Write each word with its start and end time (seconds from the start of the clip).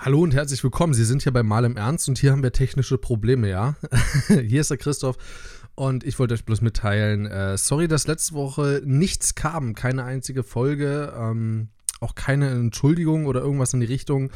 Hallo 0.00 0.20
und 0.22 0.32
herzlich 0.32 0.62
willkommen. 0.62 0.94
Sie 0.94 1.04
sind 1.04 1.24
hier 1.24 1.32
bei 1.32 1.42
Mal 1.42 1.64
im 1.64 1.76
Ernst 1.76 2.08
und 2.08 2.18
hier 2.18 2.30
haben 2.30 2.44
wir 2.44 2.52
technische 2.52 2.98
Probleme, 2.98 3.48
ja? 3.48 3.74
hier 4.28 4.60
ist 4.60 4.70
der 4.70 4.76
Christoph 4.76 5.16
und 5.74 6.04
ich 6.04 6.20
wollte 6.20 6.34
euch 6.34 6.44
bloß 6.44 6.60
mitteilen, 6.60 7.26
äh, 7.26 7.58
sorry, 7.58 7.88
dass 7.88 8.06
letzte 8.06 8.34
Woche 8.34 8.80
nichts 8.84 9.34
kam, 9.34 9.74
keine 9.74 10.04
einzige 10.04 10.44
Folge, 10.44 11.12
ähm, 11.18 11.70
auch 11.98 12.14
keine 12.14 12.48
Entschuldigung 12.50 13.26
oder 13.26 13.40
irgendwas 13.40 13.74
in 13.74 13.80
die 13.80 13.86
Richtung. 13.86 14.30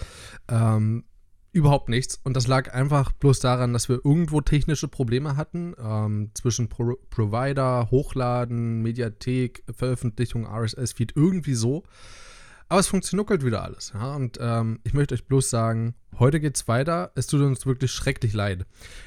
Ähm, 0.49 1.05
überhaupt 1.53 1.89
nichts. 1.89 2.19
Und 2.25 2.37
das 2.37 2.49
lag 2.49 2.75
einfach 2.75 3.13
bloß 3.13 3.39
daran, 3.39 3.73
dass 3.73 3.89
wir 3.89 4.01
irgendwo 4.05 4.41
technische 4.41 4.89
Probleme 4.89 5.37
hatten 5.37 5.77
ähm, 5.79 6.31
zwischen 6.35 6.71
Pro 6.71 6.97
Provider, 7.09 7.89
Hochladen, 7.93 8.83
Mediathek, 8.83 9.63
Veröffentlichung, 9.73 10.45
RSS-Feed, 10.45 11.13
irgendwie 11.15 11.55
so. 11.55 11.85
Aber 12.73 12.81
es 12.81 12.89
funktioniert 12.89 13.45
wieder 13.45 13.63
alles. 13.63 13.93
Ja? 13.93 14.17
Und 14.17 14.39
ähm, 14.41 14.81
ich 14.83 14.95
möchte 14.95 15.13
euch 15.13 15.27
bloß 15.27 15.51
sagen, 15.51 15.95
heute 16.19 16.41
geht's 16.41 16.69
weiter. 16.69 17.13
Es 17.15 17.27
tut 17.27 17.43
uns 17.43 17.67
wirklich 17.67 17.93
schrecklich 17.93 18.33
leid. 18.33 18.65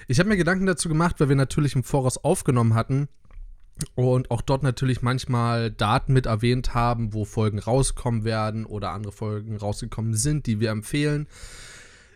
Ich 0.07 0.19
habe 0.19 0.29
mir 0.29 0.37
Gedanken 0.37 0.67
dazu 0.67 0.87
gemacht, 0.87 1.19
weil 1.19 1.29
wir 1.29 1.35
natürlich 1.35 1.73
im 1.73 1.83
Voraus 1.83 2.19
aufgenommen 2.19 2.75
hatten 2.75 3.07
und 3.95 4.29
auch 4.29 4.43
dort 4.43 4.61
natürlich 4.61 5.01
manchmal 5.01 5.71
Daten 5.71 6.13
mit 6.13 6.27
erwähnt 6.27 6.75
haben, 6.75 7.11
wo 7.15 7.25
Folgen 7.25 7.57
rauskommen 7.57 8.23
werden 8.23 8.67
oder 8.67 8.91
andere 8.91 9.11
Folgen 9.11 9.57
rausgekommen 9.57 10.13
sind, 10.13 10.45
die 10.45 10.59
wir 10.59 10.69
empfehlen. 10.69 11.25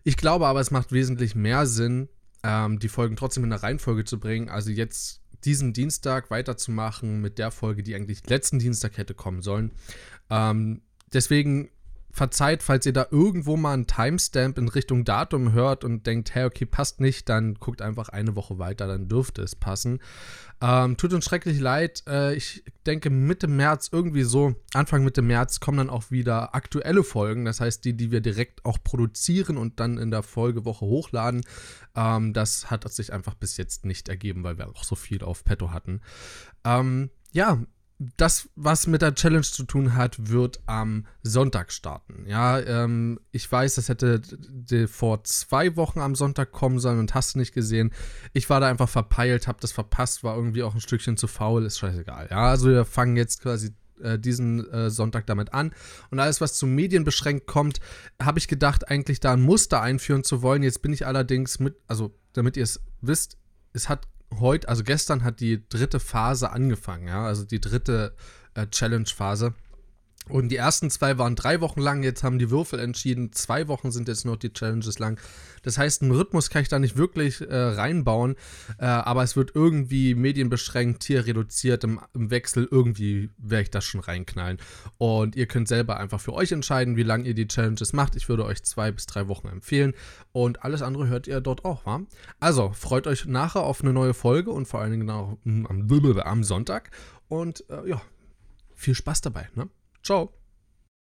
Ich 0.03 0.17
glaube 0.17 0.45
aber, 0.45 0.59
es 0.59 0.69
macht 0.69 0.91
wesentlich 0.91 1.33
mehr 1.33 1.65
Sinn, 1.65 2.09
ähm, 2.43 2.77
die 2.77 2.89
Folgen 2.89 3.15
trotzdem 3.15 3.43
in 3.43 3.49
der 3.49 3.63
Reihenfolge 3.63 4.05
zu 4.05 4.19
bringen. 4.19 4.49
Also 4.49 4.69
jetzt 4.69 5.23
diesen 5.45 5.73
Dienstag 5.73 6.29
weiterzumachen 6.29 7.21
mit 7.21 7.39
der 7.39 7.49
Folge, 7.49 7.81
die 7.81 7.95
eigentlich 7.95 8.29
letzten 8.29 8.59
Dienstag 8.59 8.99
hätte 8.99 9.15
kommen 9.15 9.41
sollen. 9.41 9.71
Ähm, 10.29 10.83
Deswegen 11.13 11.69
verzeiht, 12.11 12.63
falls 12.63 12.85
ihr 12.85 12.93
da 12.93 13.07
irgendwo 13.11 13.55
mal 13.55 13.73
einen 13.73 13.87
Timestamp 13.87 14.57
in 14.57 14.67
Richtung 14.67 15.05
Datum 15.05 15.53
hört 15.53 15.83
und 15.83 16.07
denkt, 16.07 16.33
hey, 16.33 16.45
okay, 16.45 16.65
passt 16.65 16.99
nicht, 16.99 17.29
dann 17.29 17.55
guckt 17.55 17.81
einfach 17.81 18.09
eine 18.09 18.35
Woche 18.35 18.57
weiter, 18.57 18.87
dann 18.87 19.07
dürfte 19.07 19.41
es 19.41 19.55
passen. 19.55 19.99
Ähm, 20.61 20.97
tut 20.97 21.13
uns 21.13 21.25
schrecklich 21.25 21.59
leid. 21.59 22.03
Äh, 22.07 22.35
ich 22.35 22.63
denke, 22.85 23.09
Mitte 23.09 23.47
März, 23.47 23.89
irgendwie 23.91 24.23
so, 24.23 24.55
Anfang 24.73 25.03
Mitte 25.03 25.21
März, 25.21 25.59
kommen 25.59 25.77
dann 25.77 25.89
auch 25.89 26.11
wieder 26.11 26.55
aktuelle 26.55 27.03
Folgen. 27.03 27.45
Das 27.45 27.61
heißt, 27.61 27.85
die, 27.85 27.95
die 27.95 28.11
wir 28.11 28.21
direkt 28.21 28.65
auch 28.65 28.79
produzieren 28.83 29.57
und 29.57 29.79
dann 29.79 29.97
in 29.97 30.11
der 30.11 30.23
Folgewoche 30.23 30.85
hochladen. 30.85 31.45
Ähm, 31.95 32.33
das 32.33 32.69
hat 32.69 32.91
sich 32.91 33.13
einfach 33.13 33.35
bis 33.35 33.55
jetzt 33.57 33.85
nicht 33.85 34.09
ergeben, 34.09 34.43
weil 34.43 34.57
wir 34.57 34.67
auch 34.67 34.83
so 34.83 34.95
viel 34.95 35.23
auf 35.23 35.45
Petto 35.45 35.71
hatten. 35.71 36.01
Ähm, 36.65 37.11
ja, 37.31 37.59
das, 37.99 38.49
was 38.55 38.87
mit 38.87 39.01
der 39.01 39.13
Challenge 39.13 39.43
zu 39.43 39.63
tun 39.65 39.95
hat, 39.95 40.29
wird 40.29 40.61
am 40.67 41.05
Sonntag 41.21 41.71
starten. 41.73 42.25
Ja, 42.27 42.57
ähm, 42.59 43.19
ich 43.31 43.51
weiß, 43.51 43.75
das 43.75 43.89
hätte 43.89 44.21
vor 44.87 45.25
zwei 45.25 45.75
Wochen 45.75 45.99
am 45.99 46.15
Sonntag 46.15 46.53
kommen 46.53 46.79
sollen 46.79 46.99
und 46.99 47.13
hast 47.13 47.35
du 47.35 47.39
nicht 47.39 47.53
gesehen. 47.53 47.91
Ich 48.31 48.49
war 48.49 48.61
da 48.61 48.69
einfach 48.69 48.87
verpeilt, 48.87 49.49
hab 49.49 49.59
das 49.59 49.73
verpasst, 49.73 50.23
war 50.23 50.35
irgendwie 50.37 50.63
auch 50.63 50.73
ein 50.73 50.79
Stückchen 50.79 51.17
zu 51.17 51.27
faul, 51.27 51.65
ist 51.65 51.77
scheißegal. 51.77 52.29
Ja, 52.31 52.49
also 52.49 52.69
wir 52.69 52.85
fangen 52.85 53.17
jetzt 53.17 53.41
quasi 53.41 53.73
äh, 54.01 54.17
diesen 54.17 54.65
äh, 54.71 54.89
Sonntag 54.89 55.27
damit 55.27 55.53
an. 55.53 55.73
Und 56.09 56.19
alles, 56.19 56.39
was 56.39 56.53
zu 56.53 56.67
Medien 56.67 57.03
beschränkt 57.03 57.47
kommt, 57.47 57.81
habe 58.21 58.39
ich 58.39 58.47
gedacht, 58.47 58.89
eigentlich 58.89 59.19
da 59.19 59.33
ein 59.33 59.41
Muster 59.41 59.81
einführen 59.81 60.23
zu 60.23 60.41
wollen. 60.41 60.63
Jetzt 60.63 60.81
bin 60.81 60.93
ich 60.93 61.05
allerdings 61.05 61.59
mit, 61.59 61.75
also 61.87 62.15
damit 62.31 62.55
ihr 62.55 62.63
es 62.63 62.79
wisst, 63.01 63.37
es 63.73 63.89
hat 63.89 64.07
heute, 64.37 64.69
also 64.69 64.83
gestern 64.83 65.23
hat 65.23 65.39
die 65.39 65.67
dritte 65.69 65.99
Phase 65.99 66.51
angefangen, 66.51 67.07
ja, 67.07 67.25
also 67.25 67.43
die 67.45 67.61
dritte 67.61 68.13
äh, 68.53 68.67
Challenge-Phase. 68.67 69.53
Und 70.29 70.49
die 70.49 70.55
ersten 70.55 70.89
zwei 70.89 71.17
waren 71.17 71.35
drei 71.35 71.61
Wochen 71.61 71.81
lang, 71.81 72.03
jetzt 72.03 72.23
haben 72.23 72.39
die 72.39 72.49
Würfel 72.49 72.79
entschieden, 72.79 73.33
zwei 73.33 73.67
Wochen 73.67 73.91
sind 73.91 74.07
jetzt 74.07 74.25
noch 74.25 74.35
die 74.35 74.53
Challenges 74.53 74.99
lang. 74.99 75.19
Das 75.63 75.77
heißt, 75.77 76.01
einen 76.01 76.11
Rhythmus 76.11 76.49
kann 76.49 76.61
ich 76.61 76.69
da 76.69 76.79
nicht 76.79 76.97
wirklich 76.97 77.41
äh, 77.41 77.55
reinbauen, 77.55 78.35
äh, 78.77 78.85
aber 78.85 79.23
es 79.23 79.35
wird 79.35 79.51
irgendwie 79.55 80.15
medienbeschränkt, 80.15 81.03
hier 81.03 81.25
reduziert, 81.25 81.83
im, 81.83 81.99
im 82.13 82.31
Wechsel, 82.31 82.67
irgendwie 82.69 83.29
werde 83.37 83.63
ich 83.63 83.71
das 83.71 83.85
schon 83.85 84.01
reinknallen. 84.01 84.57
Und 84.97 85.35
ihr 85.35 85.47
könnt 85.47 85.67
selber 85.67 85.99
einfach 85.99 86.21
für 86.21 86.33
euch 86.33 86.51
entscheiden, 86.51 86.95
wie 86.95 87.03
lange 87.03 87.27
ihr 87.27 87.33
die 87.33 87.47
Challenges 87.47 87.93
macht. 87.93 88.15
Ich 88.15 88.29
würde 88.29 88.45
euch 88.45 88.63
zwei 88.63 88.91
bis 88.91 89.05
drei 89.05 89.27
Wochen 89.27 89.47
empfehlen 89.47 89.93
und 90.31 90.63
alles 90.63 90.81
andere 90.81 91.07
hört 91.07 91.27
ihr 91.27 91.41
dort 91.41 91.65
auch, 91.65 91.85
wa? 91.85 92.01
Also, 92.39 92.71
freut 92.73 93.07
euch 93.07 93.25
nachher 93.25 93.63
auf 93.63 93.81
eine 93.81 93.93
neue 93.93 94.13
Folge 94.13 94.51
und 94.51 94.67
vor 94.67 94.81
allen 94.81 94.91
Dingen 94.91 95.09
auch 95.09 95.37
am, 95.45 95.65
am 96.23 96.43
Sonntag 96.43 96.91
und 97.27 97.63
äh, 97.69 97.89
ja, 97.89 98.01
viel 98.75 98.95
Spaß 98.95 99.21
dabei, 99.21 99.49
ne? 99.55 99.69
Ciao. 100.03 100.38